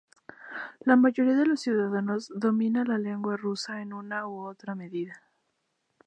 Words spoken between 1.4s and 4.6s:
los ciudadanos dominan la lengua rusa en una u